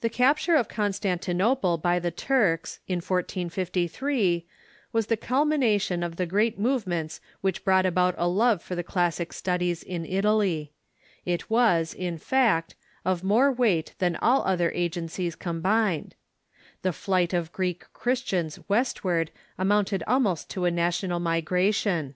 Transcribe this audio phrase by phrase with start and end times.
[0.00, 4.46] The capture of Constantinople by the Turks, in 1453,
[4.90, 9.34] was the culmination of the great movements which brought about a love for the classic
[9.34, 10.72] studios in Italy.
[11.26, 15.60] It was, in Capture of Con fj^pt of more weight than all other agencies com
[15.60, 16.12] stantinople ''='.^ bined.
[16.80, 22.14] The flight of Greek Christians westward amounted almost to a national migration.